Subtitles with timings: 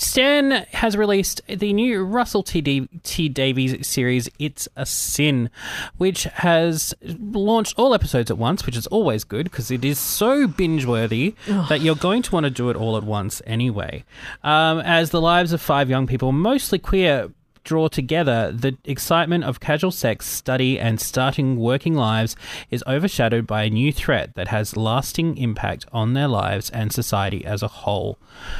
[0.00, 2.60] Stan has released the new Russell T.
[2.60, 3.28] D- T.
[3.28, 5.50] Davies series, It's a Sin,
[5.98, 10.46] which has launched all episodes at once, which is always good because it is so
[10.46, 11.34] binge worthy
[11.68, 14.04] that you're going to want to do it all at once anyway.
[14.42, 17.30] Um, as the lives of five young people, mostly queer,
[17.64, 22.36] draw together, the excitement of casual sex, study, and starting working lives
[22.70, 27.44] is overshadowed by a new threat that has lasting impact on their lives and society
[27.44, 28.18] as a whole.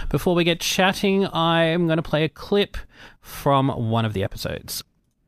[0.09, 2.77] Before we get chatting, I am going to play a clip
[3.21, 4.83] from one of the episodes.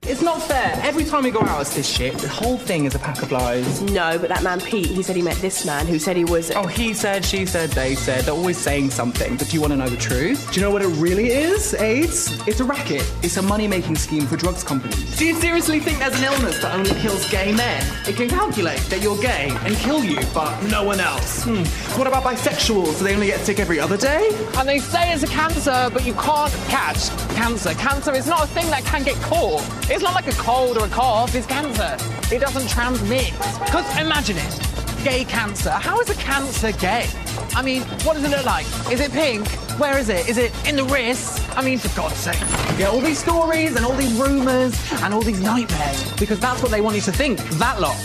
[0.05, 0.73] It's not fair.
[0.83, 2.19] Every time we go out, it's this shit.
[2.19, 3.81] The whole thing is a pack of lies.
[3.83, 6.51] No, but that man Pete, he said he met this man who said he was.
[6.51, 8.25] Oh, he said, she said, they said.
[8.25, 9.37] They're always saying something.
[9.37, 10.51] But do you want to know the truth?
[10.53, 12.37] Do you know what it really is, AIDS?
[12.49, 13.09] It's a racket.
[13.23, 15.17] It's a money making scheme for drugs companies.
[15.17, 17.87] Do you seriously think there's an illness that only kills gay men?
[18.09, 21.45] It can calculate that you're gay and kill you, but no one else.
[21.45, 21.63] Hmm.
[21.97, 22.99] What about bisexuals?
[22.99, 24.31] Do they only get sick every other day?
[24.57, 27.73] And they say it's a cancer, but you can't catch cancer.
[27.75, 29.63] Cancer is not a thing that can get caught.
[29.93, 31.99] It's not like a cold or a cough, it's cancer.
[32.35, 33.31] It doesn't transmit.
[33.63, 35.69] Because imagine it gay cancer.
[35.69, 37.07] How is a cancer gay?
[37.55, 38.65] I mean, what does it look like?
[38.91, 39.47] Is it pink?
[39.79, 40.27] Where is it?
[40.31, 41.47] Is it in the wrist?
[41.59, 42.41] I mean, for God's sake.
[42.79, 46.71] Yeah, all these stories and all these rumours and all these nightmares because that's what
[46.71, 47.99] they want you to think, that lot.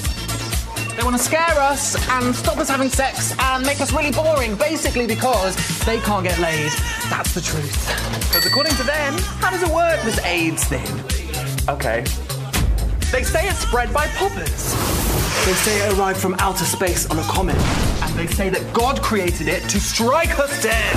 [0.97, 4.58] They want to scare us and stop us having sex and make us really boring,
[4.58, 6.73] basically because they can't get laid.
[7.09, 7.88] That's the truth.
[8.27, 11.17] Because according to them, how does it work, this AIDS thing?
[11.70, 12.02] Okay.
[13.12, 14.73] They say it's spread by poppers.
[15.46, 17.58] They say it arrived from outer space on a comet.
[18.04, 20.95] And they say that God created it to strike us dead.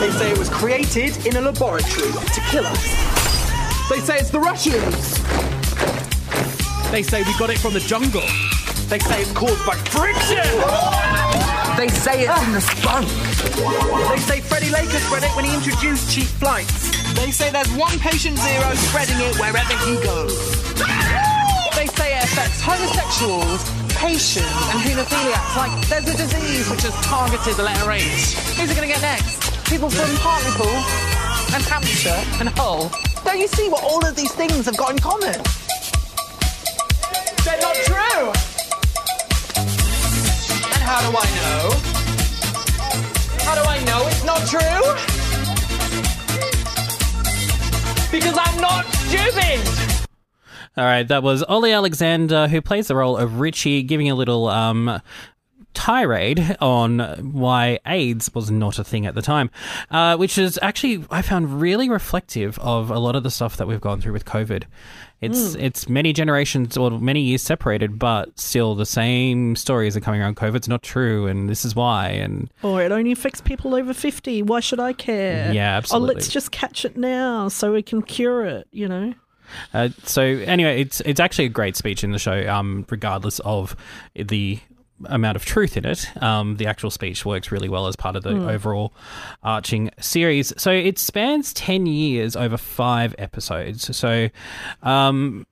[0.00, 3.88] They say it was created in a laboratory to kill us.
[3.88, 5.20] They say it's the Russians.
[6.90, 8.26] They say we got it from the jungle.
[8.88, 11.15] They say it's caused by friction.
[11.76, 12.72] They say it's in the ah.
[12.72, 13.06] spunk.
[14.08, 16.88] They say Freddie Laker spread it when he introduced cheap flights.
[17.12, 20.32] They say there's one patient zero spreading it wherever he goes.
[21.76, 23.60] They say it affects homosexuals,
[23.92, 25.52] patients, and haemophiliacs.
[25.52, 28.32] Like there's a disease which has targeted the letter H.
[28.56, 29.36] Who's it going to get next?
[29.68, 30.80] People from Hartlepool
[31.52, 32.90] and Hampshire and Hull.
[33.22, 35.36] Don't you see what all of these things have got in common?
[40.96, 41.62] How do I know?
[43.44, 44.80] How do I know it's not true?
[48.10, 49.60] Because I'm not stupid.
[50.78, 54.48] All right, that was Ollie Alexander, who plays the role of Richie, giving a little
[54.48, 55.02] um,
[55.76, 56.98] tirade on
[57.32, 59.50] why AIDS was not a thing at the time,
[59.90, 63.68] uh, which is actually I found really reflective of a lot of the stuff that
[63.68, 64.64] we've gone through with COVID.
[65.20, 70.20] It's it's many generations or many years separated, but still the same stories are coming
[70.20, 70.36] around.
[70.36, 72.08] COVID's not true, and this is why.
[72.08, 74.42] And Or it only affects people over 50.
[74.42, 75.52] Why should I care?
[75.54, 76.14] Yeah, Oh, absolutely.
[76.16, 79.14] let's just catch it now so we can cure it, you know?
[79.72, 83.74] Uh, so anyway, it's it's actually a great speech in the show, um, regardless of
[84.14, 84.58] the
[85.04, 86.10] amount of truth in it.
[86.22, 88.92] Um, the actual speech works really well as part of the overall
[89.42, 90.52] arching series.
[90.56, 93.96] So it spans ten years over five episodes.
[93.96, 94.28] So.
[94.82, 95.46] Um,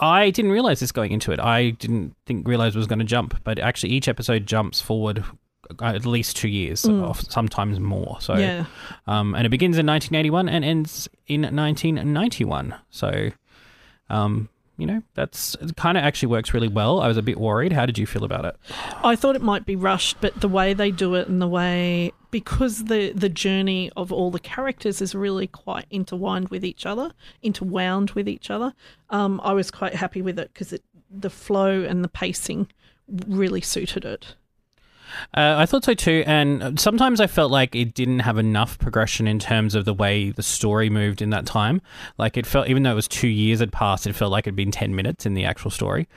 [0.00, 1.38] I didn't realize this going into it.
[1.38, 5.24] I didn't think realize it was going to jump, but actually each episode jumps forward
[5.80, 8.16] at least two years, or sometimes more.
[8.20, 8.64] So, Yeah.
[9.06, 12.74] um, and it begins in 1981 and ends in 1991.
[12.90, 13.30] So,
[14.10, 17.00] um, you know, that's kind of actually works really well.
[17.00, 17.72] I was a bit worried.
[17.72, 18.56] How did you feel about it?
[19.02, 22.12] I thought it might be rushed, but the way they do it and the way
[22.30, 27.12] because the the journey of all the characters is really quite intertwined with each other,
[27.42, 28.74] interwound with each other.
[29.10, 30.76] Um, I was quite happy with it because
[31.10, 32.68] the flow and the pacing
[33.28, 34.34] really suited it.
[35.36, 39.26] Uh, I thought so too, and sometimes I felt like it didn't have enough progression
[39.26, 41.80] in terms of the way the story moved in that time.
[42.18, 44.56] Like it felt, even though it was two years had passed, it felt like it'd
[44.56, 46.08] been ten minutes in the actual story.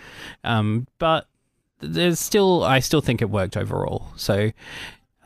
[0.44, 1.27] Um, but
[1.79, 4.07] there's still, I still think it worked overall.
[4.15, 4.51] So,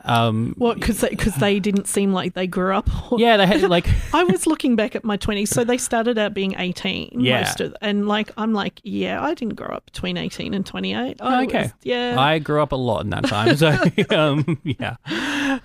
[0.04, 0.78] um, What?
[0.80, 2.88] Because they, 'cause they didn't seem like they grew up.
[3.16, 3.86] yeah, they had like.
[4.14, 5.48] I was looking back at my 20s.
[5.48, 7.20] So they started out being 18.
[7.20, 7.40] Yeah.
[7.42, 11.16] Most of, and like, I'm like, yeah, I didn't grow up between 18 and 28.
[11.20, 11.62] I Oh, okay.
[11.62, 12.18] was- yeah.
[12.18, 13.68] I grew up a lot in that time, so
[14.10, 14.96] um, yeah.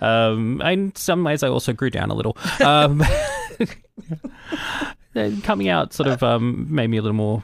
[0.01, 2.37] Um, in some ways, I also grew down a little.
[2.63, 3.03] Um,
[5.41, 7.43] Coming out sort of um, made me a little more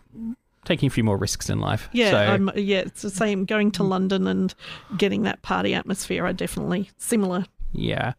[0.66, 1.90] taking a few more risks in life.
[1.92, 3.46] Yeah, so, I'm, yeah, it's the same.
[3.46, 3.90] Going to mm.
[3.90, 4.54] London and
[4.98, 7.46] getting that party atmosphere, are definitely similar.
[7.74, 8.14] Yeah.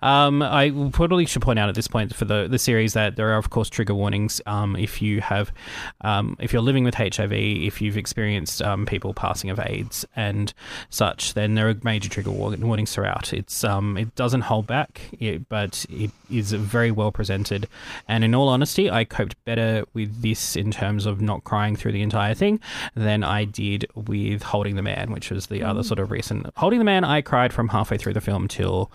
[0.00, 3.30] Um, I probably should point out at this point for the, the series that there
[3.32, 5.52] are, of course, trigger warnings um, if you have,
[6.00, 10.52] um, if you're living with HIV, if you've experienced um, people passing of AIDS and
[10.90, 13.32] such, then there are major trigger war- warnings throughout.
[13.32, 17.68] It's um, It doesn't hold back, it, but it is very well presented.
[18.08, 21.92] And in all honesty, I coped better with this in terms of not crying through
[21.92, 22.60] the entire thing
[22.94, 26.46] than I did with Holding the Man, which was the other sort of recent.
[26.56, 28.90] Holding the Man, I cried from halfway through the film till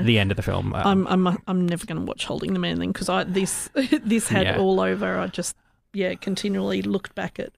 [0.00, 0.72] The end of the film.
[0.74, 3.68] Um, I'm I'm I'm never going to watch Holding the Man then because I this
[4.02, 4.58] this had Yeah.
[4.58, 5.18] all over.
[5.18, 5.56] I just
[5.92, 7.52] yeah continually looked back at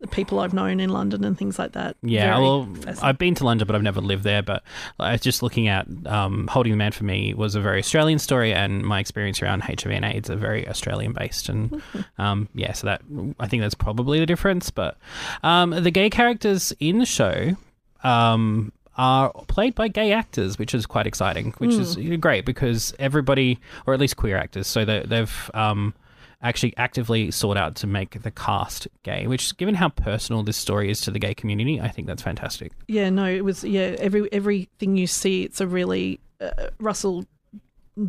[0.00, 1.96] the people I've known in London and things like that.
[2.02, 2.68] yeah, Very well.
[3.02, 4.42] I've been to London, but I've never lived there.
[4.44, 4.62] But
[5.00, 8.20] I was just looking at um, Holding the Man for me was a very Australian
[8.20, 11.48] story, and my experience around HIV and AIDS are very Australian based.
[11.48, 12.00] And Mm-hmm.
[12.22, 13.02] um, yeah, so that
[13.40, 14.70] I think that's probably the difference.
[14.70, 14.98] But
[15.42, 17.56] um, the gay characters in the show.
[18.04, 23.58] Um, are played by gay actors, which is quite exciting, which is great because everybody,
[23.86, 25.94] or at least queer actors, so they, they've um,
[26.42, 29.26] actually actively sought out to make the cast gay.
[29.26, 32.72] Which, given how personal this story is to the gay community, I think that's fantastic.
[32.88, 33.94] yeah, no, it was yeah.
[33.98, 37.24] Every everything you see, it's a really uh, Russell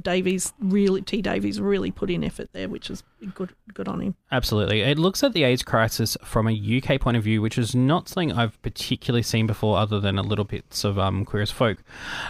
[0.02, 3.04] Davies really T Davies really put in effort there, which is
[3.34, 4.16] good good on him.
[4.32, 4.82] Absolutely.
[4.82, 8.08] It looks at the AIDS crisis from a UK point of view, which is not
[8.08, 11.84] something I've particularly seen before, other than a little bits of um, Queer as Folk.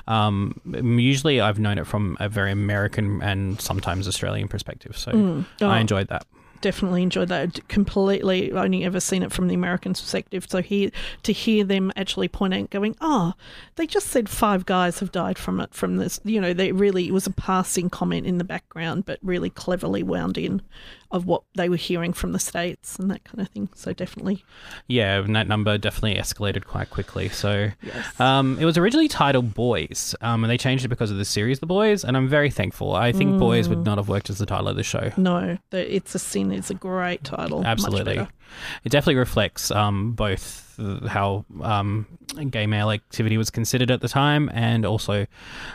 [0.07, 4.97] Um, usually, I've known it from a very American and sometimes Australian perspective.
[4.97, 5.67] So Oh.
[5.67, 6.25] I enjoyed that.
[6.61, 7.67] Definitely enjoyed that.
[7.67, 10.45] Completely, only ever seen it from the American perspective.
[10.49, 10.91] So here
[11.23, 13.33] to hear them actually point out, going, "Oh,
[13.75, 17.07] they just said five guys have died from it." From this, you know, they really
[17.07, 20.61] it was a passing comment in the background, but really cleverly wound in
[21.11, 23.67] of what they were hearing from the states and that kind of thing.
[23.73, 24.43] So definitely,
[24.87, 27.29] Yeah, and that number definitely escalated quite quickly.
[27.29, 27.69] So
[28.19, 31.59] um, it was originally titled Boys, um, and they changed it because of the series
[31.59, 32.93] The Boys, and I'm very thankful.
[32.93, 35.11] I think Boys would not have worked as the title of the show.
[35.17, 37.65] no, the, it's a sin is a great title.
[37.65, 38.27] Absolutely.
[38.83, 40.65] It definitely reflects um, both
[41.07, 42.07] how um,
[42.49, 45.25] gay male activity was considered at the time and also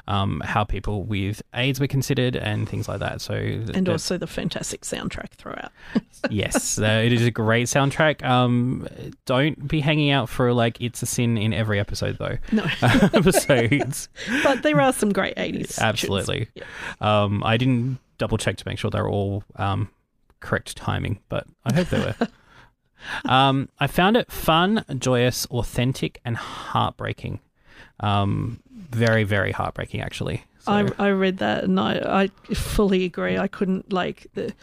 [0.08, 3.20] um, how people with AIDS were considered and things like that.
[3.20, 5.72] So, And also the fantastic soundtrack throughout.
[6.30, 8.24] yes, uh, it is a great soundtrack.
[8.24, 8.88] Um,
[9.26, 12.38] don't be hanging out for like It's a Sin in every episode, though.
[12.50, 14.08] No, Episodes.
[14.42, 15.78] but there are some great eighties.
[15.78, 16.48] Absolutely.
[17.00, 19.90] Um, I didn't double check to make sure they're all um,
[20.44, 22.28] correct timing, but I hope they were.
[23.24, 27.40] um, I found it fun, joyous, authentic, and heartbreaking.
[28.00, 30.44] Um, very, very heartbreaking, actually.
[30.60, 33.36] So, I, I read that and I, I fully agree.
[33.36, 34.54] I couldn't like the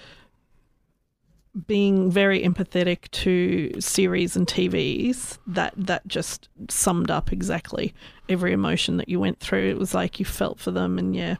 [1.67, 5.37] being very empathetic to series and TVs.
[5.45, 7.93] That that just summed up exactly
[8.29, 9.69] every emotion that you went through.
[9.69, 11.35] It was like you felt for them, and yeah,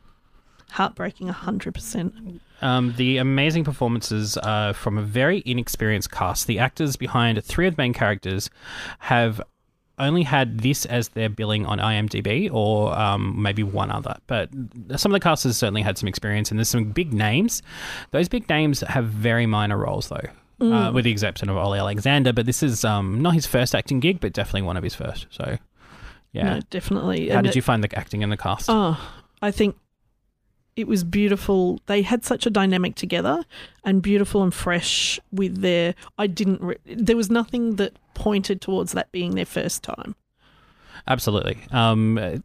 [0.71, 2.41] heartbreaking hundred percent.
[2.61, 6.47] Um, the amazing performances uh, from a very inexperienced cast.
[6.47, 8.49] The actors behind three of the main characters
[8.99, 9.41] have
[9.99, 14.15] only had this as their billing on IMDb, or um, maybe one other.
[14.27, 14.49] But
[14.97, 17.61] some of the casters certainly had some experience, and there's some big names.
[18.11, 20.29] Those big names have very minor roles, though,
[20.73, 22.33] uh, with the exception of Ollie Alexander.
[22.33, 25.27] But this is um, not his first acting gig, but definitely one of his first.
[25.29, 25.57] So,
[26.31, 26.55] yeah.
[26.55, 27.29] No, definitely.
[27.29, 28.67] How And did it- you find the acting in the cast?
[28.69, 28.97] Oh,
[29.41, 29.75] I think
[30.75, 31.79] it was beautiful.
[31.85, 33.43] They had such a dynamic together
[33.83, 35.95] and beautiful and fresh with their.
[36.17, 36.61] I didn't.
[36.61, 40.15] Re- there was nothing that pointed towards that being their first time.
[41.07, 41.57] Absolutely.
[41.71, 42.43] Um,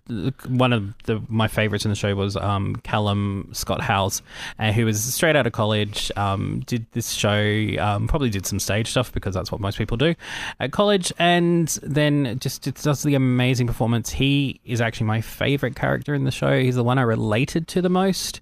[0.48, 4.22] one of the my favorites in the show was um, Callum Scott Howells,
[4.58, 6.10] uh, who was straight out of college.
[6.16, 9.96] Um, did this show, um, probably did some stage stuff because that's what most people
[9.96, 10.14] do
[10.58, 14.10] at college, and then just just does the amazing performance.
[14.10, 16.58] He is actually my favorite character in the show.
[16.58, 18.40] He's the one I related to the most.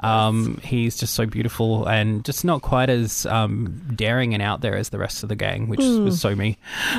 [0.00, 4.76] Um, he's just so beautiful and just not quite as um, daring and out there
[4.76, 6.58] as the rest of the gang, which was so me.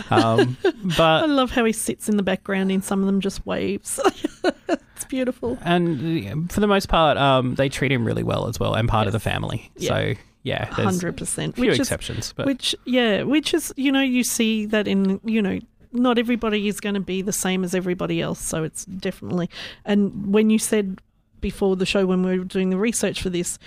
[0.09, 0.57] Um,
[0.99, 3.99] I love how he sits in the background in some of them, just waves.
[4.43, 5.57] it's beautiful.
[5.61, 9.07] and for the most part, um, they treat him really well as well, and part
[9.07, 9.71] of the family.
[9.77, 9.89] Yeah.
[9.89, 10.13] So
[10.43, 11.55] yeah, Hundred percent.
[11.55, 15.19] few Which is exceptions, but which yeah, which is you know you see that in
[15.23, 15.59] you know
[15.91, 19.49] not everybody is going to be the same as everybody else, so it's definitely.
[19.85, 21.01] And when you said
[21.41, 23.59] before the show when we were doing the research for this,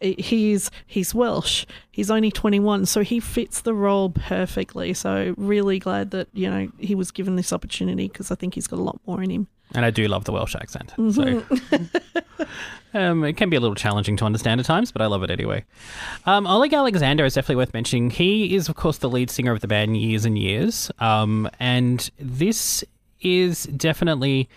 [0.00, 1.66] he's he's Welsh.
[1.90, 4.94] He's only twenty one, so he fits the role perfectly.
[4.94, 8.66] So really glad that you know he was given this opportunity because I think he's
[8.66, 9.48] got a lot more in him.
[9.74, 10.92] And I do love the Welsh accent.
[11.12, 11.44] So.
[12.94, 15.30] um, it can be a little challenging to understand at times, but I love it
[15.30, 15.64] anyway.
[16.26, 18.10] Um, Ollie Alexander is definitely worth mentioning.
[18.10, 20.90] He is, of course, the lead singer of the band Years and Years.
[20.98, 22.82] Um, and this
[23.20, 24.48] is definitely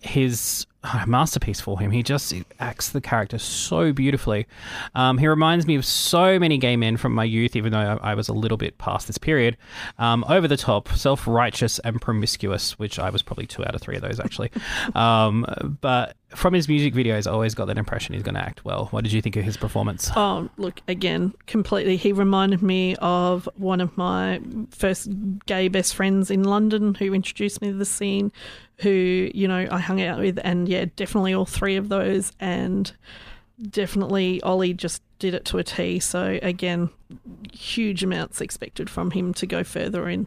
[0.00, 1.90] his uh, masterpiece for him.
[1.90, 4.46] He just acts the character so beautifully.
[4.94, 8.12] Um, he reminds me of so many gay men from my youth, even though I,
[8.12, 9.56] I was a little bit past this period.
[9.98, 13.82] Um, over the top, self righteous, and promiscuous, which I was probably two out of
[13.82, 14.50] three of those actually.
[14.94, 18.64] um, but from his music videos, I always got that impression he's going to act
[18.64, 18.86] well.
[18.86, 20.10] What did you think of his performance?
[20.14, 21.96] Oh, look, again, completely.
[21.96, 24.40] He reminded me of one of my
[24.70, 25.10] first
[25.46, 28.32] gay best friends in London who introduced me to the scene,
[28.80, 30.38] who, you know, I hung out with.
[30.42, 32.32] And yeah, definitely all three of those.
[32.40, 32.90] And
[33.70, 36.00] definitely Ollie just did it to a T.
[36.00, 36.90] So again,
[37.52, 40.26] huge amounts expected from him to go further in,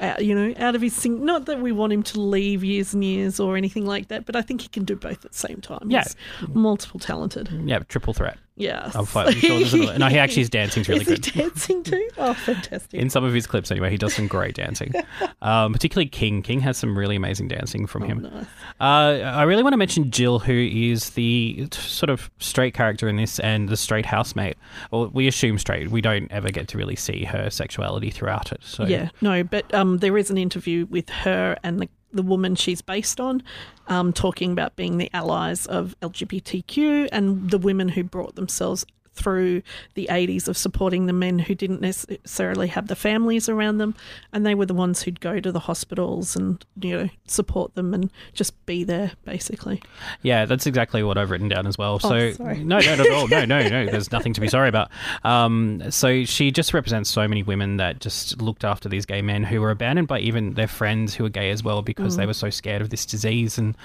[0.00, 1.24] uh, you know, out of his sing.
[1.24, 4.36] Not that we want him to leave years and years or anything like that, but
[4.36, 5.90] I think he can do both at the same time.
[5.90, 6.02] Yeah.
[6.02, 7.48] He's multiple talented.
[7.64, 8.38] Yeah, triple threat.
[8.56, 8.90] Yeah.
[8.94, 9.06] I'm.
[9.14, 11.26] I'm sure there's no, he actually is dancing's really Is good.
[11.26, 12.08] he dancing too?
[12.18, 13.00] Oh, fantastic.
[13.00, 14.92] In some of his clips, anyway, he does some great dancing.
[15.42, 16.40] Um, particularly King.
[16.40, 18.22] King has some really amazing dancing from him.
[18.22, 18.46] nice.
[18.80, 23.16] Uh, I really want to mention Jill, who is the sort of straight character in
[23.16, 24.56] this and the straight housemate.
[24.90, 25.90] Well, we assume straight.
[25.90, 28.60] We don't ever get to really see her sexuality throughout it.
[28.62, 32.54] So Yeah, no, but um, there is an interview with her and the, the woman
[32.54, 33.42] she's based on,
[33.88, 39.62] um, talking about being the allies of LGBTQ and the women who brought themselves through
[39.94, 43.94] the 80s of supporting the men who didn't necessarily have the families around them
[44.32, 47.94] and they were the ones who'd go to the hospitals and you know support them
[47.94, 49.82] and just be there basically
[50.22, 51.98] Yeah, that's exactly what I've written down as well.
[51.98, 52.58] So Oh, sorry.
[52.64, 53.28] no, no, not at all.
[53.28, 53.86] No, no, no.
[53.90, 54.90] There's nothing to be sorry about.
[55.22, 59.42] Um, so she just represents so many women that just looked after these gay men
[59.44, 62.18] who were abandoned by even their friends who were gay as well because Mm.
[62.18, 63.76] they were so scared of this disease, and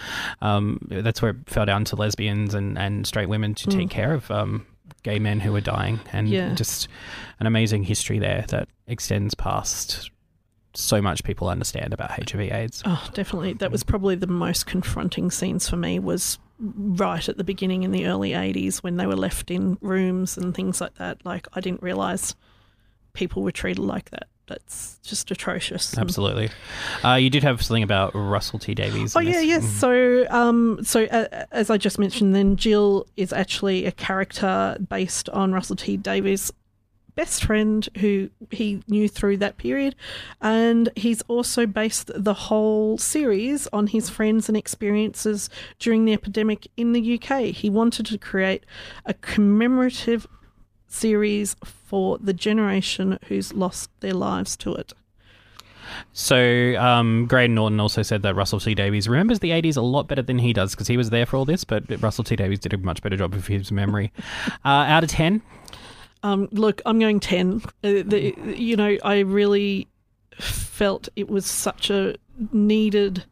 [0.42, 4.14] um, that's where it fell down to lesbians and, and straight women to take care
[4.14, 4.66] of um,
[5.04, 6.30] gay men who were dying, and.
[6.30, 6.54] Yeah.
[6.54, 6.88] just
[7.40, 10.12] an amazing history there that extends past
[10.74, 12.84] so much people understand about HIV/AIDS.
[12.86, 13.54] Oh, definitely.
[13.54, 17.92] That was probably the most confronting scenes for me was right at the beginning in
[17.92, 21.26] the early 80s when they were left in rooms and things like that.
[21.26, 22.36] Like I didn't realize
[23.14, 24.28] people were treated like that.
[24.50, 25.96] That's just atrocious.
[25.96, 26.50] Absolutely.
[27.06, 29.16] Uh, you did have something about Russell T Davies.
[29.16, 29.64] Oh yeah, yes.
[29.66, 35.30] So, um, so uh, as I just mentioned, then Jill is actually a character based
[35.30, 36.52] on Russell T Davies'
[37.14, 39.96] best friend who he knew through that period,
[40.42, 46.68] and he's also based the whole series on his friends and experiences during the epidemic
[46.76, 47.54] in the UK.
[47.54, 48.64] He wanted to create
[49.06, 50.28] a commemorative
[50.90, 54.92] series for the generation who's lost their lives to it.
[56.14, 60.08] So, um, Graham Norton also said that Russell T Davies remembers the 80s a lot
[60.08, 62.60] better than he does because he was there for all this, but Russell T Davies
[62.60, 64.12] did a much better job of his memory.
[64.66, 65.42] Uh, out of 10,
[66.22, 67.62] Um, look, I'm going 10.
[67.66, 69.88] Uh, the, you know, I really
[70.40, 72.16] felt it was such a
[72.52, 73.24] needed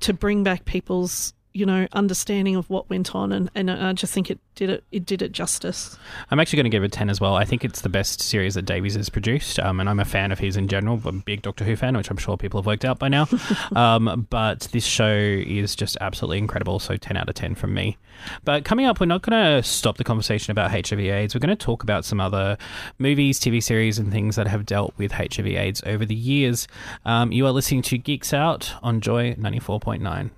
[0.00, 4.12] to bring back people's, you know, understanding of what went on, and, and I just
[4.12, 4.84] think it did it.
[4.92, 5.98] It did it justice.
[6.30, 7.34] I'm actually going to give it 10 as well.
[7.34, 10.32] I think it's the best series that Davies has produced, um, and I'm a fan
[10.32, 11.00] of his in general.
[11.04, 13.26] I'm a big Doctor Who fan, which I'm sure people have worked out by now.
[13.74, 17.96] um, but this show is just absolutely incredible, so 10 out of 10 from me.
[18.44, 21.34] But coming up, we're not going to stop the conversation about HIV/AIDS.
[21.34, 22.58] We're going to talk about some other
[22.98, 26.68] movies, TV series, and things that have dealt with HIV/AIDS over the years.
[27.06, 30.30] Um, you are listening to Geeks Out on Joy 94.9.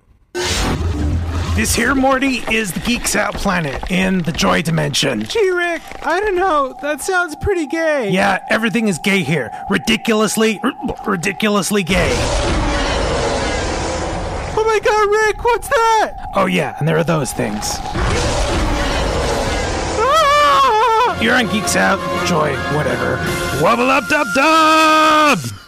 [1.58, 5.24] This here, Morty, is the Geeks Out planet in the Joy Dimension.
[5.24, 6.72] Gee, Rick, I don't know.
[6.82, 8.10] That sounds pretty gay.
[8.10, 9.50] Yeah, everything is gay here.
[9.68, 10.72] Ridiculously, r-
[11.04, 12.12] ridiculously gay.
[14.56, 16.30] Oh my god, Rick, what's that?
[16.36, 17.64] Oh, yeah, and there are those things.
[19.98, 21.20] Ah!
[21.20, 21.98] You're on Geeks Out,
[22.28, 23.16] Joy, whatever.
[23.58, 25.67] Wubba lubba, dub dub!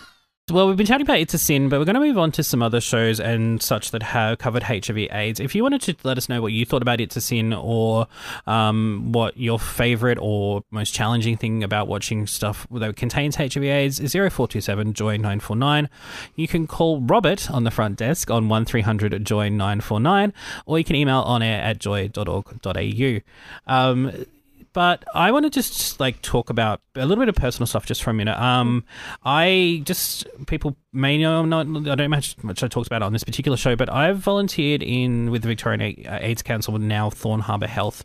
[0.50, 2.42] Well, we've been chatting about It's a Sin, but we're going to move on to
[2.42, 5.38] some other shows and such that have covered HIV/AIDS.
[5.38, 8.08] If you wanted to let us know what you thought about It's a Sin, or
[8.48, 15.16] um, what your favorite or most challenging thing about watching stuff that contains seven joy
[15.16, 15.88] nine four nine.
[16.34, 20.00] You can call Robert on the front desk on one three hundred joy nine four
[20.00, 20.32] nine,
[20.66, 23.20] or you can email on air at joy.org.au.
[23.66, 24.26] Um,
[24.72, 28.02] but I want to just like talk about a little bit of personal stuff just
[28.02, 28.38] for a minute.
[28.40, 28.84] Um,
[29.24, 31.66] I just people may know I'm not.
[31.88, 35.30] I don't much much I talked about on this particular show, but I've volunteered in
[35.30, 38.04] with the Victorian uh, AIDS Council, now Thorn Harbour Health,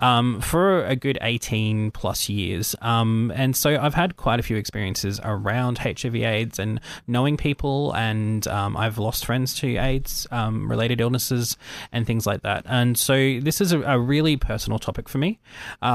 [0.00, 2.74] um, for a good eighteen plus years.
[2.80, 8.46] Um, and so I've had quite a few experiences around HIV/AIDS and knowing people, and
[8.48, 11.56] um, I've lost friends to AIDS um, related illnesses
[11.92, 12.64] and things like that.
[12.66, 15.38] And so this is a, a really personal topic for me,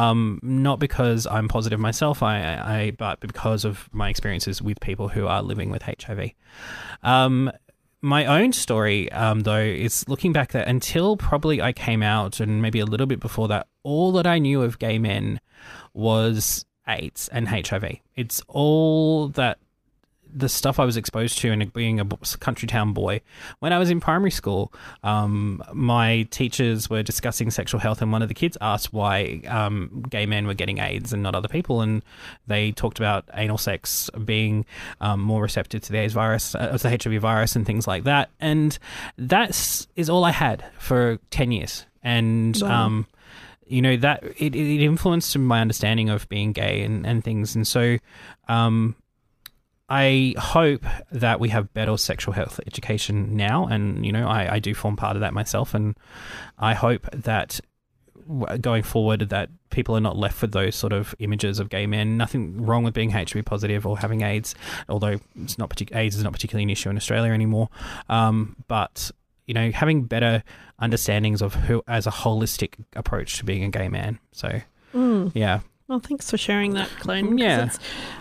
[0.10, 5.08] um, not because I'm positive myself, I, I but because of my experiences with people
[5.10, 6.32] who are living with HIV.
[7.04, 7.52] Um,
[8.02, 12.62] my own story, um, though, is looking back that until probably I came out, and
[12.62, 15.40] maybe a little bit before that, all that I knew of gay men
[15.94, 18.00] was AIDS and HIV.
[18.16, 19.60] It's all that
[20.36, 22.06] the stuff I was exposed to and being a
[22.40, 23.22] country town boy.
[23.60, 24.74] When I was in primary school,
[25.04, 30.04] um, my teachers were discussing sexual health, and one of the kids asked why um,
[30.10, 32.04] gay men were getting AIDS and not other people, and
[32.48, 34.66] they talked about anal sex being
[35.02, 38.30] um, more receptive to the AIDS virus, uh, the HIV virus, and things like that.
[38.40, 38.78] And
[39.18, 42.58] that is all I had for ten years, and.
[42.62, 42.86] Wow.
[42.86, 43.08] Um,
[43.66, 47.66] you know that it, it influenced my understanding of being gay and, and things and
[47.66, 47.98] so
[48.50, 48.94] um,
[49.90, 54.60] I hope that we have better sexual health education now, and you know, I, I
[54.60, 55.96] do form part of that myself, and
[56.58, 57.60] I hope that
[58.62, 62.16] going forward that people are not left with those sort of images of gay men.
[62.16, 64.56] Nothing wrong with being HIV positive or having AIDS,
[64.88, 67.68] although it's not partic- AIDS is not particularly an issue in Australia anymore.
[68.10, 69.12] Um, but
[69.46, 70.42] you know, having better
[70.80, 74.20] understandings of who as a holistic approach to being a gay man.
[74.32, 74.62] So
[75.34, 75.60] yeah,
[75.90, 77.32] Well, thanks for sharing that, Clone.
[77.32, 77.70] 'cause Yeah.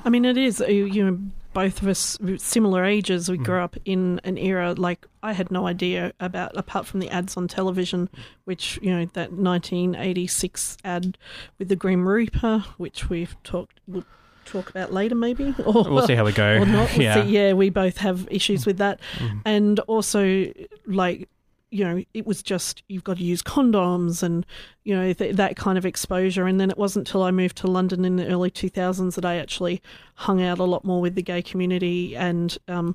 [0.04, 1.18] I mean, it is, you know,
[1.52, 3.30] both of us similar ages.
[3.30, 3.64] We grew mm.
[3.64, 7.48] up in an era like I had no idea about, apart from the ads on
[7.48, 8.18] television, mm.
[8.44, 11.18] which, you know, that 1986 ad
[11.58, 14.04] with the Grim Reaper, which we've talked, we'll
[14.44, 15.54] talk about later maybe.
[15.64, 16.56] Or, we'll see how we go.
[16.56, 16.90] or not.
[16.92, 17.22] We'll yeah.
[17.22, 17.30] see.
[17.30, 18.66] yeah, we both have issues mm.
[18.66, 19.00] with that.
[19.44, 20.52] And also,
[20.86, 21.28] like,
[21.72, 24.44] you know, it was just you've got to use condoms and,
[24.84, 26.46] you know, th- that kind of exposure.
[26.46, 29.36] And then it wasn't until I moved to London in the early 2000s that I
[29.36, 29.80] actually
[30.14, 32.94] hung out a lot more with the gay community and um,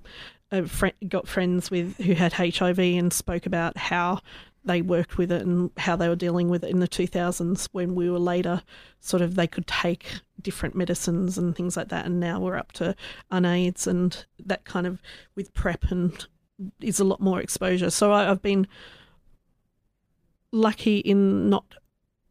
[0.51, 4.22] a fri got friends with who had HIV and spoke about how
[4.63, 7.96] they worked with it and how they were dealing with it in the 2000s when
[7.96, 8.62] we were later
[9.00, 12.73] sort of they could take different medicines and things like that and now we're up
[12.73, 12.95] to
[13.32, 15.01] unaids and that kind of
[15.36, 16.28] with PrEP and
[16.82, 17.89] is a lot more exposure.
[17.89, 18.67] So I, i've been
[20.52, 21.76] lucky in not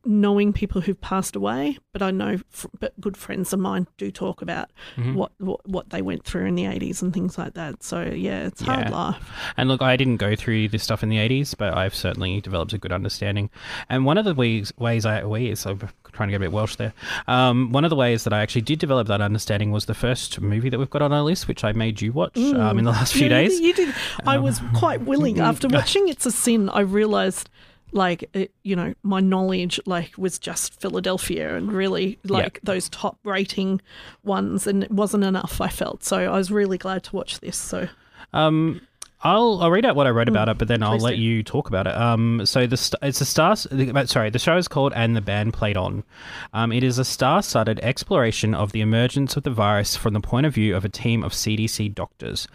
[0.06, 4.10] knowing people who've passed away but i know fr- but good friends of mine do
[4.10, 5.14] talk about Mm-hmm.
[5.14, 8.46] what, what what they went through in the 80s and things like that so yeah
[8.46, 11.74] it's hard life And look, I didn't go through this stuff in the 80s, but
[11.76, 13.50] I've certainly developed a good understanding.
[13.88, 15.78] And one of the ways, ways I, ways, I'm
[16.12, 16.92] trying to get a bit Welsh there.
[17.26, 20.40] Um, one of the ways that I actually did develop that understanding was the first
[20.40, 22.90] movie that we've got on our list, which I made you watch um, in the
[22.90, 23.30] last few Mm.
[23.30, 23.60] Yeah, days.
[23.60, 23.94] You did.
[24.26, 26.68] I was quite willing after watching It's a Sin.
[26.70, 27.48] I realized,
[27.92, 33.18] like, it, you know, my knowledge like was just Philadelphia and really like those top
[33.24, 33.80] rating
[34.24, 35.60] ones, and it wasn't enough.
[35.60, 36.18] I felt so.
[36.18, 37.56] I was really glad to watch this.
[37.56, 37.88] So
[38.32, 38.80] Um,
[39.22, 41.02] I'll I'll read out what I wrote about it, but then I'll Mm.
[41.02, 41.22] Let do.
[41.22, 41.96] you talk about it.
[41.96, 43.56] Um, so the st- it's a star.
[43.56, 46.04] Sorry, the show is called "And the Band Played On."
[46.52, 50.44] Um, it is a star-studded exploration of the emergence of the virus from the point
[50.46, 52.46] of view of a team of CDC doctors.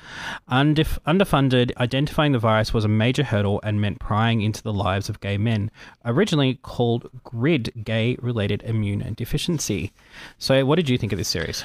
[0.52, 5.10] Undef- underfunded, identifying the virus was a major hurdle and meant prying into the lives
[5.10, 5.72] of gay men.
[6.06, 9.92] Originally called GRID, Gay-Related Immune Deficiency.
[10.38, 11.64] So, what did you think of this series?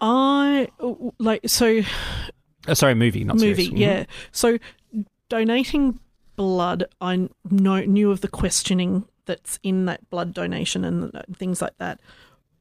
[0.00, 0.68] I
[1.18, 1.80] like so
[2.66, 3.66] Uh, sorry, movie, not movie.
[3.66, 3.80] series.
[3.80, 4.04] Yeah.
[4.32, 4.58] So
[5.28, 5.98] donating
[6.36, 11.76] blood, I know knew of the questioning that's in that blood donation and things like
[11.78, 12.00] that.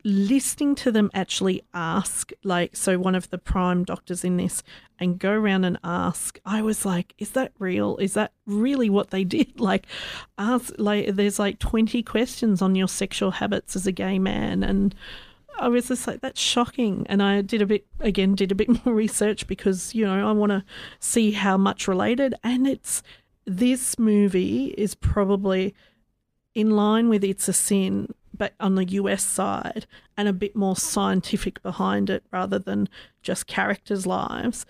[0.04, 4.62] Listening to them actually ask, like, so one of the prime doctors in this,
[5.00, 7.98] and go around and ask, I was like, is that real?
[7.98, 9.60] Is that really what they did?
[9.60, 9.88] Like,
[10.38, 14.64] ask, like, there's like 20 questions on your sexual habits as a gay man.
[14.64, 14.94] And
[15.60, 17.06] I was just like, that's shocking.
[17.10, 20.32] And I did a bit, again, did a bit more research because, you know, I
[20.32, 20.64] want to
[21.00, 22.36] see how much related.
[22.44, 23.04] And it's,
[23.46, 25.76] this movie is probably
[26.54, 29.86] in line with It's a Sin, but on the US side,
[30.18, 32.90] and a bit more scientific behind it rather than
[33.22, 34.66] just characters' lives.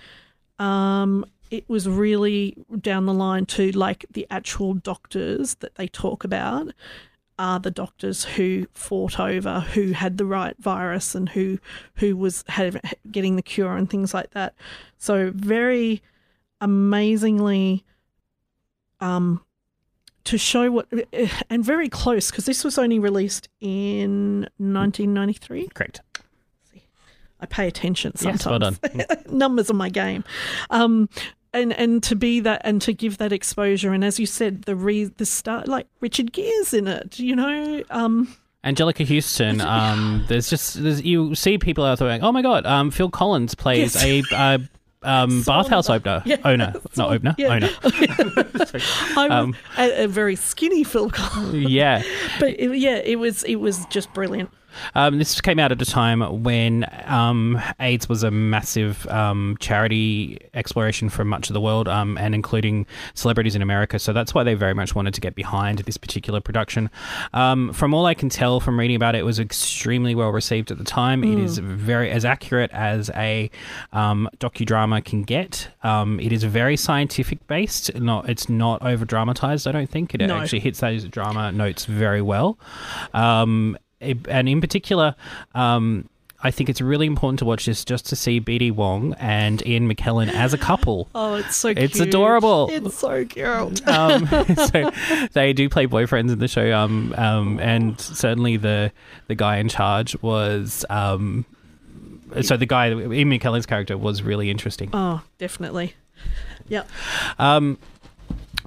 [0.60, 6.24] Um, it was really down the line to like the actual doctors that they talk
[6.24, 6.74] about
[7.38, 11.60] are the doctors who fought over who had the right virus and who
[11.96, 14.54] who was had, getting the cure and things like that.
[14.98, 16.02] So very
[16.62, 17.84] amazingly
[19.02, 19.42] um
[20.24, 20.88] to show what,
[21.50, 25.68] and very close because this was only released in 1993.
[25.74, 26.02] Correct.
[27.40, 28.80] I pay attention sometimes.
[28.84, 29.18] Yes, well done.
[29.38, 30.24] Numbers are my game.
[30.70, 31.10] Um,
[31.56, 34.76] and and to be that and to give that exposure and as you said the
[34.76, 39.62] re the start like Richard Gere's in it you know um Anjelica Huston.
[39.62, 43.12] Um, there's just there's, you see people out there going, "Oh my god!" Um, Phil
[43.12, 44.04] Collins plays Yes.
[44.04, 44.24] a.
[44.36, 44.58] Uh,
[45.04, 47.50] um, bathhouse opener, Yeah, owner, not opener, yeah.
[47.50, 47.70] owner.
[49.16, 52.02] Um, a, a very skinny Phil Collins yeah,
[52.40, 54.50] but it, yeah it was it was just brilliant
[54.94, 60.40] Um, this came out at a time when um, AIDS was a massive um, charity
[60.54, 64.00] exploration for much of the world, um, and including celebrities in America.
[64.00, 66.90] So that's why they very much wanted to get behind this particular production.
[67.34, 70.72] Um, from all I can tell from reading about it, it was extremely well received
[70.72, 71.24] at the time.
[71.24, 73.50] It is very as accurate as a
[73.94, 75.70] um, docudrama can get.
[75.84, 77.94] Um, it is very scientific based.
[77.96, 79.68] Not it's not over dramatized.
[79.68, 80.38] I don't think it No.
[80.38, 82.58] actually hits those drama notes very well.
[83.14, 83.78] Um,
[84.30, 85.16] and in particular,
[85.54, 86.08] um,
[86.44, 89.90] I think it's really important to watch this just to see BD Wong and Ian
[89.92, 91.10] McKellen as a couple.
[91.16, 91.84] oh it's so cute.
[91.86, 92.70] It's adorable.
[92.72, 94.92] it's so cute Um, so
[95.34, 98.92] they do play boyfriends in the show, um, um, and certainly the
[99.28, 100.86] the guy in charge was.
[100.90, 101.46] Um,
[102.42, 104.90] so the guy, Ian McKellen's character, was really interesting.
[104.94, 105.94] oh definitely
[106.68, 106.84] yeah
[107.40, 107.78] Um,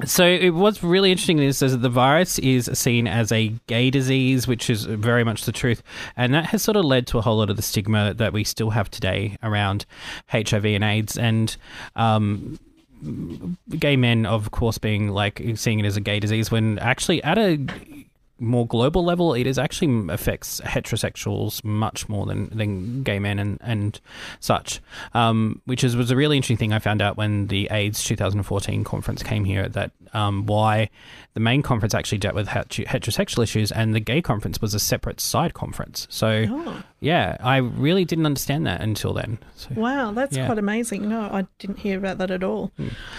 [0.05, 1.39] so it was really interesting.
[1.39, 5.53] Is that the virus is seen as a gay disease, which is very much the
[5.53, 5.83] truth,
[6.17, 8.45] and that has sort of led to a whole lot of the stigma that we
[8.45, 9.87] still have today around
[10.29, 11.57] HIV and AIDS, and
[11.97, 12.59] um,
[13.79, 17.39] gay men, of course, being like seeing it as a gay disease when actually at
[17.39, 17.59] a
[18.41, 23.59] more global level, it is actually affects heterosexuals much more than, than gay men and,
[23.61, 24.01] and
[24.41, 24.81] such,
[25.15, 28.85] um, which is was a really interesting thing I found out when the AIDS 2014
[28.85, 29.69] conference came here.
[29.69, 30.91] That um, why
[31.35, 35.21] the main conference actually dealt with heterosexual issues, and the gay conference was a separate
[35.21, 36.07] side conference.
[36.11, 39.39] So oh yeah, I really didn't understand that until then.
[39.57, 39.71] So.
[39.75, 40.47] wow that's Yeah.
[40.47, 42.71] quite amazing no I didn't hear about that at all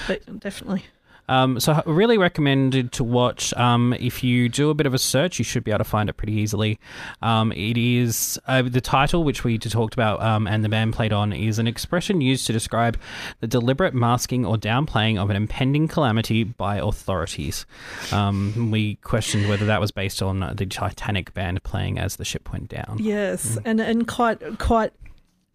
[0.07, 0.83] but definitely
[1.29, 3.53] Um, so really recommended to watch.
[3.53, 6.09] Um, if you do a bit of a search, you should be able to find
[6.09, 6.79] it pretty easily.
[7.21, 11.13] Um, it is uh, the title, which we talked about, um, and the band played
[11.13, 12.97] on, is an expression used to describe
[13.39, 17.65] the deliberate masking or downplaying of an impending calamity by authorities.
[18.11, 22.51] Um, we questioned whether that was based on the Titanic band playing as the ship
[22.51, 22.97] went down.
[22.99, 24.93] Yes, and and quite quite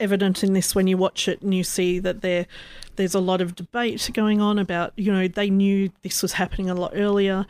[0.01, 2.47] evident in this when you watch it and you see that there
[2.97, 6.71] there's a lot of debate going on about you know they knew this was happening
[6.71, 7.47] a lot earlier.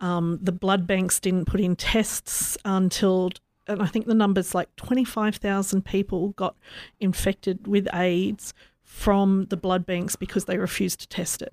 [0.00, 3.30] Um, the blood banks didn't put in tests until.
[3.66, 6.54] And I think the numbers like 25,000 people got
[7.00, 8.52] infected with AIDS
[8.94, 11.50] from the blood banks because they refused to test it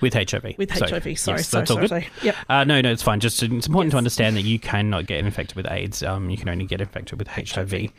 [0.00, 0.54] with HIV.
[0.56, 1.18] with So, HIV.
[1.18, 2.08] Sorry, yes, sorry, sorry.
[2.22, 2.36] Yep.
[2.48, 3.18] Uh, no, no, it's fine.
[3.18, 6.04] Just it's important to understand that you cannot get infected with AIDS.
[6.04, 7.90] Um, you can only get infected with HIV.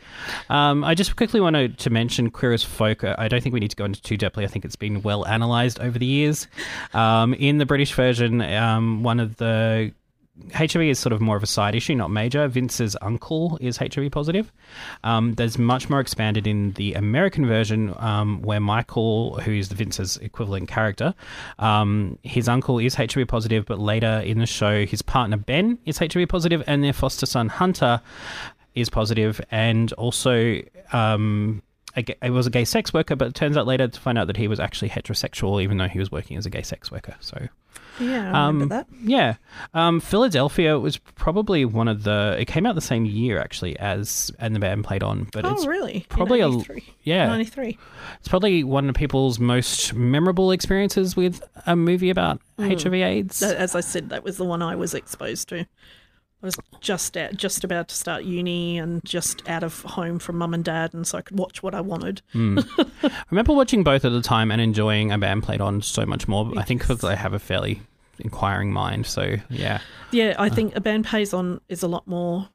[0.48, 3.04] Um, I just quickly wanted to mention Queer as Folk.
[3.04, 4.44] Uh, I don't think we need to go into too deeply.
[4.44, 6.48] I think it's been well analysed over the years.
[6.94, 9.92] Um, in the British version, um, one of the
[10.54, 12.46] HIV is sort of more of a side issue, not major.
[12.48, 14.52] Vince's uncle is HIV positive.
[15.04, 20.16] Um, there's much more expanded in the American version, um, where Michael, who is Vince's
[20.18, 21.14] equivalent character,
[21.58, 25.98] um, his uncle is HIV positive, but later in the show, his partner Ben is
[25.98, 28.00] HIV positive, and their foster son Hunter
[28.74, 30.60] is positive, and also.
[30.92, 31.62] Um,
[31.96, 34.36] it was a gay sex worker, but it turns out later to find out that
[34.36, 37.16] he was actually heterosexual, even though he was working as a gay sex worker.
[37.18, 37.48] So,
[38.00, 38.86] Yeah, I remember um, that.
[39.02, 39.34] Yeah.
[39.74, 42.36] Um, Philadelphia was probably one of the.
[42.38, 45.52] It came out the same year actually as and the band played on, but Oh,
[45.52, 46.06] it's really?
[46.08, 46.84] probably a- In 93.
[47.02, 47.26] yeah.
[47.26, 47.78] 93.
[48.18, 53.42] it's probably one of people's most memorable experiences with a movie about HIV/AIDS.
[53.42, 55.66] As I said, that was the one I was exposed to.
[56.42, 60.38] I was just at, just about to start uni and just out of home from
[60.38, 62.22] mum and dad, and so I could watch what I wanted.
[62.32, 62.60] Hmm.
[63.02, 66.28] I remember watching both at the time and enjoying a band played on so much
[66.28, 66.52] more.
[66.56, 67.82] I think because I have a fairly
[68.20, 69.06] inquiring mind.
[69.06, 69.80] So yeah,
[70.12, 70.54] Yeah, I uh.
[70.54, 72.48] think a band Plays on is a lot more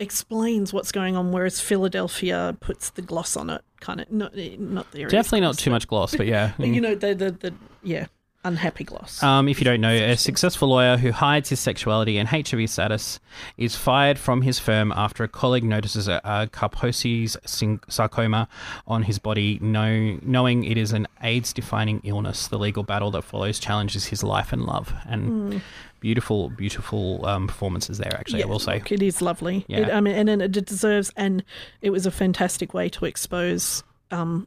[0.00, 3.62] explains what's going on, whereas Philadelphia puts the gloss on it.
[3.80, 5.08] Kind of not eh, not there.
[5.08, 6.52] definitely not too much gloss, but yeah.
[6.58, 6.82] You mm.
[6.82, 8.06] know the the, the yeah
[8.44, 9.22] unhappy gloss.
[9.22, 13.20] Um, if you don't know, a successful lawyer who hides his sexuality and HIV status
[13.56, 17.36] is fired from his firm after a colleague notices a, a Kaposi's
[17.88, 18.48] sarcoma
[18.86, 22.48] on his body, know, knowing it is an AIDS-defining illness.
[22.48, 25.60] The legal battle that follows challenges his life and love, and
[26.00, 28.14] beautiful, beautiful um, performances there.
[28.14, 28.74] Actually, I will say.
[28.74, 29.64] look, it is lovely.
[29.68, 29.78] Yeah.
[29.78, 31.44] It, I mean, and, and it deserves, and
[31.82, 34.46] it was a fantastic way to expose um,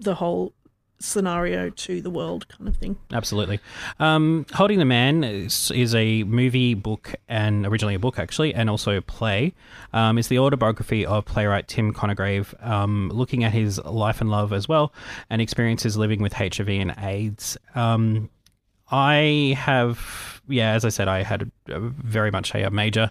[0.00, 0.52] the whole
[0.98, 2.96] scenario to the world, kind of thing.
[3.12, 3.60] Absolutely.
[3.98, 8.70] Um, Holding the Man is, is, a movie, book, and originally a book, actually, and
[8.70, 9.54] also a play.
[9.92, 14.52] Um, it's the autobiography of playwright Tim Conigrave, um, looking at his life and love
[14.52, 14.92] as well
[15.30, 17.56] and experiences living with HIV and AIDS.
[17.74, 18.30] Um,
[18.90, 23.10] I have, yeah, as I said, I had a, a very much a, a, major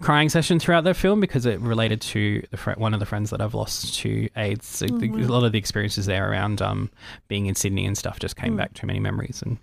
[0.00, 3.30] crying session throughout the film because it related to the fr- one of the friends
[3.30, 4.66] that I've lost to AIDS.
[4.66, 6.90] So the, a lot of the experiences there around um,
[7.28, 8.58] being in Sydney and stuff just came mm.
[8.58, 9.58] back too many memories, and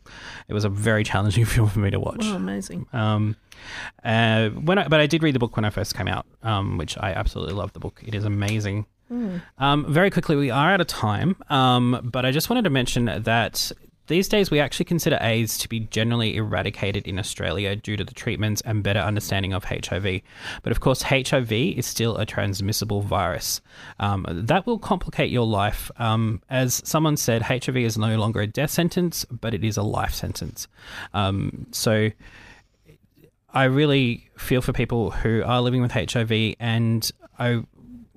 [0.47, 2.21] it was a very challenging film for me to watch.
[2.23, 2.88] Oh, amazing.
[2.93, 3.36] Um,
[4.03, 6.77] uh, when I, but I did read the book when I first came out, um,
[6.77, 8.01] which I absolutely love the book.
[8.05, 8.86] It is amazing.
[9.12, 9.41] Mm.
[9.58, 13.05] Um, very quickly, we are out of time, um, but I just wanted to mention
[13.05, 13.71] that
[14.10, 18.13] these days, we actually consider AIDS to be generally eradicated in Australia due to the
[18.13, 20.22] treatments and better understanding of HIV.
[20.63, 23.62] But of course, HIV is still a transmissible virus.
[24.00, 25.89] Um, that will complicate your life.
[25.98, 29.84] Um, as someone said, HIV is no longer a death sentence, but it is a
[29.84, 30.67] life sentence.
[31.13, 32.10] Um, so
[33.54, 37.63] I really feel for people who are living with HIV, and I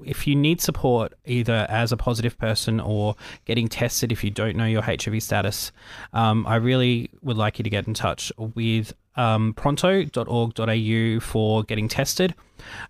[0.07, 4.57] if you need support either as a positive person or getting tested if you don't
[4.57, 5.73] know your HIV status,
[6.13, 11.89] um, I really would like you to get in touch with um, pronto.org.au for getting
[11.89, 12.35] tested.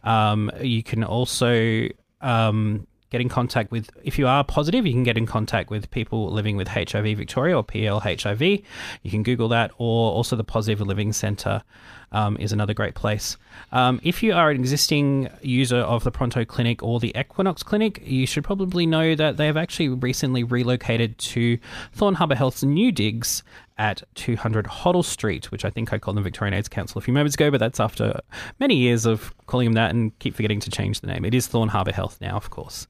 [0.05, 1.88] Um, you can also
[2.20, 5.90] um, get in contact with, if you are positive, you can get in contact with
[5.90, 8.64] people living with HIV Victoria or PLHIV.
[9.03, 11.62] You can Google that, or also the Positive Living Centre
[12.11, 13.37] um, is another great place.
[13.70, 18.03] Um, if you are an existing user of the Pronto Clinic or the Equinox Clinic,
[18.05, 21.59] you should probably know that they have actually recently relocated to
[21.92, 23.42] Thorn Harbour Health's new digs
[23.83, 27.12] at 200 Hoddle Street, which I think I called them Victorian AIDS Council a few
[27.12, 28.21] moments ago, but that's after
[28.61, 31.25] many years of calling them that and keep forgetting to change the name.
[31.25, 32.87] It is Thorn Harbour Health now, of course.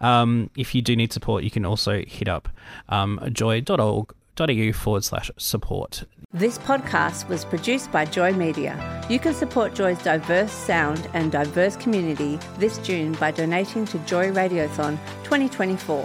[0.00, 2.48] Um, if you do need support, you can also hit up
[2.88, 6.02] um, joy.org.au forward slash support.
[6.32, 8.74] This podcast was produced by Joy Media.
[9.08, 14.32] You can support Joy's diverse sound and diverse community this June by donating to Joy
[14.32, 16.04] Radiothon 2024